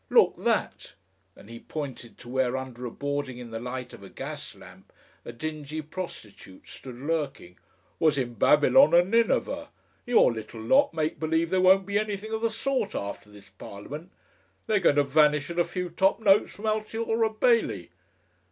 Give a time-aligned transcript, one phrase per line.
[0.09, 0.35] Look!
[0.35, 0.95] THAT"
[1.35, 4.91] and he pointed to where under a boarding in the light of a gas lamp
[5.23, 7.59] a dingy prostitute stood lurking
[7.99, 9.69] "was in Babylon and Nineveh.
[10.07, 14.09] Your little lot make believe there won't be anything of the sort after this Parliament!
[14.65, 17.91] They're going to vanish at a few top notes from Altiora Bailey!